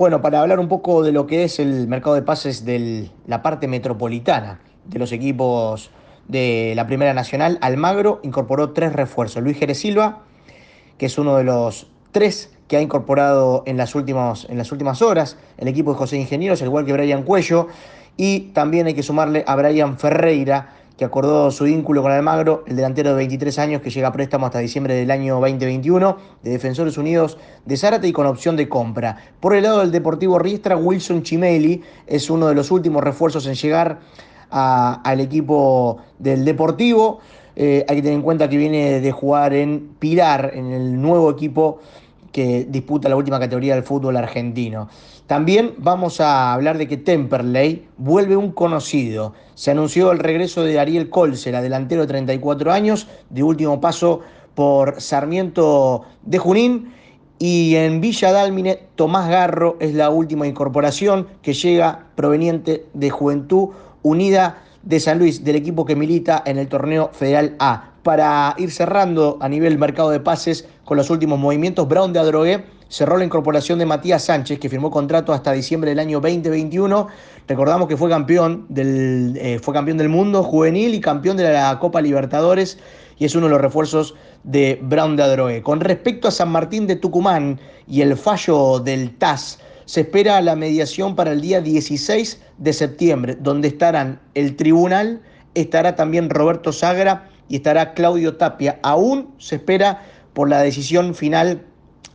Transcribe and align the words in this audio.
Bueno, 0.00 0.22
para 0.22 0.40
hablar 0.40 0.60
un 0.60 0.68
poco 0.68 1.02
de 1.02 1.12
lo 1.12 1.26
que 1.26 1.44
es 1.44 1.60
el 1.60 1.86
mercado 1.86 2.14
de 2.14 2.22
pases 2.22 2.64
de 2.64 3.10
la 3.26 3.42
parte 3.42 3.68
metropolitana 3.68 4.62
de 4.86 4.98
los 4.98 5.12
equipos 5.12 5.90
de 6.26 6.72
la 6.74 6.86
Primera 6.86 7.12
Nacional, 7.12 7.58
Almagro 7.60 8.18
incorporó 8.22 8.70
tres 8.70 8.94
refuerzos. 8.94 9.42
Luis 9.42 9.58
Jerez 9.58 9.78
Silva, 9.78 10.22
que 10.96 11.04
es 11.04 11.18
uno 11.18 11.36
de 11.36 11.44
los 11.44 11.90
tres 12.12 12.50
que 12.66 12.78
ha 12.78 12.80
incorporado 12.80 13.62
en 13.66 13.76
las, 13.76 13.94
últimas, 13.94 14.46
en 14.48 14.56
las 14.56 14.72
últimas 14.72 15.02
horas 15.02 15.36
el 15.58 15.68
equipo 15.68 15.92
de 15.92 15.98
José 15.98 16.16
Ingenieros, 16.16 16.62
al 16.62 16.68
igual 16.68 16.86
que 16.86 16.94
Brian 16.94 17.22
Cuello, 17.22 17.68
y 18.16 18.52
también 18.54 18.86
hay 18.86 18.94
que 18.94 19.02
sumarle 19.02 19.44
a 19.46 19.54
Brian 19.54 19.98
Ferreira, 19.98 20.76
que 21.00 21.06
acordó 21.06 21.50
su 21.50 21.64
vínculo 21.64 22.02
con 22.02 22.12
Almagro, 22.12 22.62
el 22.66 22.76
delantero 22.76 23.08
de 23.08 23.16
23 23.16 23.58
años 23.58 23.80
que 23.80 23.88
llega 23.88 24.08
a 24.08 24.12
préstamo 24.12 24.44
hasta 24.44 24.58
diciembre 24.58 24.92
del 24.92 25.10
año 25.10 25.40
2021 25.40 26.18
de 26.42 26.50
Defensores 26.50 26.98
Unidos 26.98 27.38
de 27.64 27.78
Zárate 27.78 28.06
y 28.06 28.12
con 28.12 28.26
opción 28.26 28.54
de 28.54 28.68
compra. 28.68 29.16
Por 29.40 29.54
el 29.54 29.62
lado 29.62 29.80
del 29.80 29.92
Deportivo 29.92 30.38
Riestra, 30.38 30.76
Wilson 30.76 31.22
Chimeli 31.22 31.80
es 32.06 32.28
uno 32.28 32.48
de 32.48 32.54
los 32.54 32.70
últimos 32.70 33.02
refuerzos 33.02 33.46
en 33.46 33.54
llegar 33.54 34.00
al 34.50 35.20
equipo 35.20 36.02
del 36.18 36.44
Deportivo. 36.44 37.20
Eh, 37.56 37.82
hay 37.88 37.96
que 37.96 38.02
tener 38.02 38.18
en 38.18 38.22
cuenta 38.22 38.50
que 38.50 38.58
viene 38.58 39.00
de 39.00 39.10
jugar 39.10 39.54
en 39.54 39.94
Pilar, 39.98 40.50
en 40.52 40.70
el 40.70 41.00
nuevo 41.00 41.30
equipo 41.30 41.80
que 42.32 42.66
disputa 42.68 43.08
la 43.08 43.16
última 43.16 43.38
categoría 43.38 43.74
del 43.74 43.84
fútbol 43.84 44.16
argentino. 44.16 44.88
También 45.26 45.74
vamos 45.78 46.20
a 46.20 46.52
hablar 46.52 46.78
de 46.78 46.88
que 46.88 46.96
Temperley 46.96 47.86
vuelve 47.98 48.36
un 48.36 48.52
conocido. 48.52 49.34
Se 49.54 49.70
anunció 49.70 50.10
el 50.12 50.18
regreso 50.18 50.64
de 50.64 50.78
Ariel 50.78 51.08
Colsera, 51.08 51.62
delantero 51.62 52.02
de 52.02 52.08
34 52.08 52.72
años, 52.72 53.08
de 53.28 53.42
último 53.42 53.80
paso 53.80 54.20
por 54.54 55.00
Sarmiento 55.00 56.02
de 56.22 56.38
Junín. 56.38 56.92
Y 57.38 57.76
en 57.76 58.00
Villa 58.00 58.32
Dálmine, 58.32 58.80
Tomás 58.96 59.28
Garro 59.28 59.76
es 59.80 59.94
la 59.94 60.10
última 60.10 60.46
incorporación 60.46 61.26
que 61.42 61.54
llega 61.54 62.06
proveniente 62.14 62.86
de 62.92 63.10
Juventud 63.10 63.70
Unida 64.02 64.64
de 64.82 65.00
San 65.00 65.18
Luis, 65.18 65.44
del 65.44 65.56
equipo 65.56 65.84
que 65.84 65.96
milita 65.96 66.42
en 66.44 66.58
el 66.58 66.68
torneo 66.68 67.10
Federal 67.12 67.54
A 67.58 67.89
para 68.02 68.54
ir 68.58 68.70
cerrando 68.70 69.38
a 69.40 69.48
nivel 69.48 69.78
mercado 69.78 70.10
de 70.10 70.20
pases 70.20 70.66
con 70.84 70.96
los 70.96 71.10
últimos 71.10 71.38
movimientos. 71.38 71.86
Brown 71.86 72.12
de 72.12 72.18
Adrogué 72.18 72.64
cerró 72.88 73.16
la 73.16 73.24
incorporación 73.24 73.78
de 73.78 73.86
Matías 73.86 74.24
Sánchez, 74.24 74.58
que 74.58 74.68
firmó 74.68 74.90
contrato 74.90 75.32
hasta 75.32 75.52
diciembre 75.52 75.90
del 75.90 76.00
año 76.00 76.20
2021. 76.20 77.08
Recordamos 77.46 77.88
que 77.88 77.96
fue 77.96 78.10
campeón 78.10 78.66
del, 78.68 79.38
eh, 79.40 79.58
fue 79.62 79.72
campeón 79.74 79.98
del 79.98 80.08
mundo 80.08 80.42
juvenil 80.42 80.94
y 80.94 81.00
campeón 81.00 81.36
de 81.36 81.52
la 81.52 81.78
Copa 81.78 82.00
Libertadores 82.00 82.78
y 83.18 83.26
es 83.26 83.34
uno 83.34 83.46
de 83.46 83.52
los 83.52 83.60
refuerzos 83.60 84.14
de 84.44 84.78
Brown 84.82 85.14
de 85.16 85.22
Adrogué. 85.22 85.62
Con 85.62 85.80
respecto 85.80 86.26
a 86.26 86.30
San 86.30 86.50
Martín 86.50 86.86
de 86.86 86.96
Tucumán 86.96 87.60
y 87.86 88.00
el 88.00 88.16
fallo 88.16 88.80
del 88.80 89.14
TAS, 89.18 89.58
se 89.84 90.02
espera 90.02 90.40
la 90.40 90.56
mediación 90.56 91.14
para 91.14 91.32
el 91.32 91.40
día 91.40 91.60
16 91.60 92.40
de 92.58 92.72
septiembre, 92.72 93.36
donde 93.38 93.68
estarán 93.68 94.20
el 94.34 94.56
tribunal, 94.56 95.20
estará 95.54 95.96
también 95.96 96.30
Roberto 96.30 96.72
Sagra 96.72 97.28
y 97.50 97.56
estará 97.56 97.92
Claudio 97.92 98.36
Tapia. 98.36 98.78
Aún 98.82 99.34
se 99.38 99.56
espera 99.56 100.02
por 100.32 100.48
la 100.48 100.62
decisión 100.62 101.14
final 101.14 101.62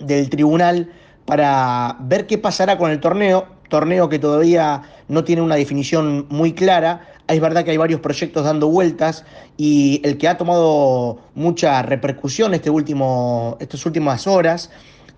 del 0.00 0.30
tribunal 0.30 0.90
para 1.26 1.96
ver 2.00 2.26
qué 2.26 2.38
pasará 2.38 2.78
con 2.78 2.90
el 2.90 2.98
torneo, 2.98 3.46
torneo 3.68 4.08
que 4.08 4.18
todavía 4.18 4.82
no 5.06 5.24
tiene 5.24 5.42
una 5.42 5.56
definición 5.56 6.26
muy 6.30 6.54
clara. 6.54 7.06
Es 7.28 7.40
verdad 7.42 7.62
que 7.62 7.72
hay 7.72 7.76
varios 7.76 8.00
proyectos 8.00 8.42
dando 8.42 8.68
vueltas 8.68 9.26
y 9.58 10.00
el 10.02 10.16
que 10.16 10.28
ha 10.28 10.38
tomado 10.38 11.20
mucha 11.34 11.82
repercusión 11.82 12.54
este 12.54 12.70
último, 12.70 13.58
estas 13.60 13.84
últimas 13.84 14.26
horas 14.26 14.70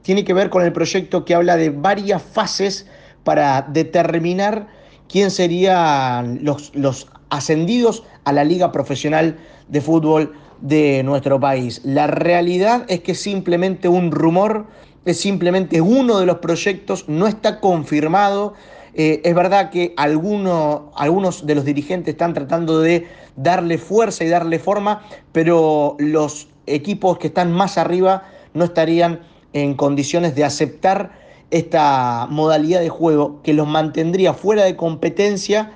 tiene 0.02 0.24
que 0.24 0.34
ver 0.34 0.50
con 0.50 0.64
el 0.64 0.72
proyecto 0.72 1.24
que 1.24 1.36
habla 1.36 1.56
de 1.56 1.70
varias 1.70 2.20
fases 2.20 2.88
para 3.22 3.62
determinar 3.62 4.66
quién 5.10 5.30
serían 5.30 6.40
los, 6.42 6.74
los 6.74 7.08
ascendidos 7.30 8.04
a 8.24 8.32
la 8.32 8.44
liga 8.44 8.72
profesional 8.72 9.38
de 9.68 9.80
fútbol 9.80 10.34
de 10.60 11.02
nuestro 11.02 11.40
país. 11.40 11.80
La 11.84 12.06
realidad 12.06 12.84
es 12.88 13.00
que 13.00 13.14
simplemente 13.14 13.88
un 13.88 14.10
rumor, 14.10 14.66
es 15.04 15.18
simplemente 15.18 15.80
uno 15.80 16.18
de 16.18 16.26
los 16.26 16.38
proyectos, 16.38 17.08
no 17.08 17.26
está 17.26 17.60
confirmado. 17.60 18.54
Eh, 18.94 19.22
es 19.24 19.34
verdad 19.34 19.70
que 19.70 19.94
algunos 19.96 21.46
de 21.46 21.54
los 21.54 21.64
dirigentes 21.64 22.14
están 22.14 22.34
tratando 22.34 22.80
de 22.80 23.06
darle 23.36 23.78
fuerza 23.78 24.24
y 24.24 24.28
darle 24.28 24.58
forma, 24.58 25.02
pero 25.32 25.96
los 25.98 26.48
equipos 26.66 27.18
que 27.18 27.28
están 27.28 27.52
más 27.52 27.78
arriba 27.78 28.24
no 28.52 28.64
estarían 28.64 29.20
en 29.52 29.74
condiciones 29.74 30.34
de 30.34 30.44
aceptar 30.44 31.12
esta 31.50 32.26
modalidad 32.30 32.80
de 32.80 32.88
juego 32.88 33.42
que 33.42 33.54
los 33.54 33.66
mantendría 33.66 34.34
fuera 34.34 34.64
de 34.64 34.76
competencia 34.76 35.72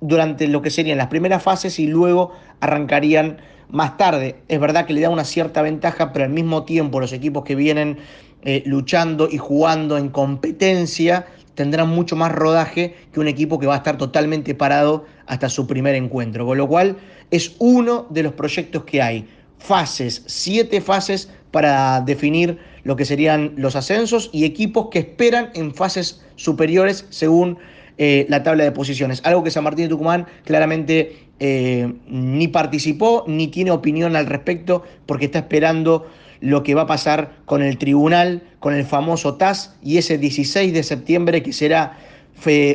durante 0.00 0.48
lo 0.48 0.62
que 0.62 0.70
serían 0.70 0.98
las 0.98 1.06
primeras 1.06 1.42
fases 1.42 1.78
y 1.78 1.86
luego 1.86 2.32
arrancarían 2.60 3.38
más 3.68 3.96
tarde. 3.96 4.36
Es 4.48 4.60
verdad 4.60 4.84
que 4.84 4.92
le 4.92 5.00
da 5.00 5.10
una 5.10 5.24
cierta 5.24 5.62
ventaja, 5.62 6.12
pero 6.12 6.24
al 6.24 6.30
mismo 6.30 6.64
tiempo 6.64 7.00
los 7.00 7.12
equipos 7.12 7.44
que 7.44 7.54
vienen 7.54 7.98
eh, 8.42 8.62
luchando 8.66 9.28
y 9.30 9.38
jugando 9.38 9.96
en 9.96 10.08
competencia 10.08 11.26
tendrán 11.54 11.88
mucho 11.88 12.16
más 12.16 12.32
rodaje 12.32 12.94
que 13.12 13.20
un 13.20 13.28
equipo 13.28 13.58
que 13.58 13.66
va 13.66 13.74
a 13.74 13.78
estar 13.78 13.98
totalmente 13.98 14.54
parado 14.54 15.04
hasta 15.26 15.48
su 15.48 15.66
primer 15.66 15.94
encuentro. 15.94 16.46
Con 16.46 16.58
lo 16.58 16.66
cual 16.66 16.96
es 17.30 17.54
uno 17.58 18.06
de 18.10 18.24
los 18.24 18.32
proyectos 18.32 18.84
que 18.84 19.00
hay. 19.00 19.28
Fases, 19.58 20.24
siete 20.26 20.80
fases 20.80 21.30
para 21.52 22.00
definir 22.00 22.58
lo 22.84 22.96
que 22.96 23.04
serían 23.04 23.52
los 23.56 23.76
ascensos 23.76 24.30
y 24.32 24.44
equipos 24.44 24.88
que 24.90 25.00
esperan 25.00 25.50
en 25.54 25.74
fases 25.74 26.22
superiores 26.36 27.06
según 27.10 27.58
eh, 27.98 28.26
la 28.28 28.42
tabla 28.42 28.64
de 28.64 28.72
posiciones. 28.72 29.20
Algo 29.24 29.44
que 29.44 29.50
San 29.50 29.64
Martín 29.64 29.84
de 29.84 29.90
Tucumán 29.90 30.26
claramente 30.44 31.26
eh, 31.40 31.92
ni 32.06 32.48
participó 32.48 33.24
ni 33.26 33.48
tiene 33.48 33.70
opinión 33.70 34.16
al 34.16 34.26
respecto 34.26 34.82
porque 35.06 35.26
está 35.26 35.40
esperando 35.40 36.06
lo 36.40 36.62
que 36.62 36.74
va 36.74 36.82
a 36.82 36.86
pasar 36.86 37.36
con 37.44 37.62
el 37.62 37.78
tribunal, 37.78 38.42
con 38.58 38.74
el 38.74 38.84
famoso 38.84 39.34
TAS 39.34 39.76
y 39.82 39.98
ese 39.98 40.18
16 40.18 40.72
de 40.72 40.82
septiembre 40.82 41.42
que 41.42 41.52
será 41.52 41.98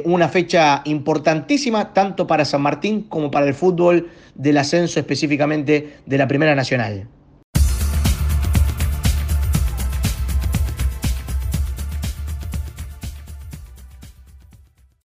una 0.06 0.30
fecha 0.30 0.82
importantísima 0.86 1.94
tanto 1.94 2.26
para 2.26 2.46
San 2.46 2.62
Martín 2.62 3.04
como 3.04 3.30
para 3.30 3.48
el 3.48 3.54
fútbol 3.54 4.10
del 4.36 4.58
ascenso 4.58 5.00
específicamente 5.00 5.98
de 6.06 6.18
la 6.18 6.28
Primera 6.28 6.56
Nacional. 6.56 7.08